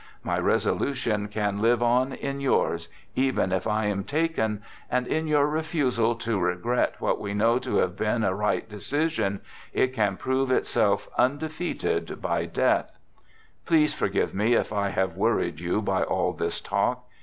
[0.23, 5.45] My resolution can live on in yours, even if I am taken, and, in your
[5.45, 9.41] refusal to regret what we know to have been a right decision,
[9.73, 12.97] it can prove itself undefeated by death.
[13.63, 17.05] Please forgive me if I have worried you by all this talk.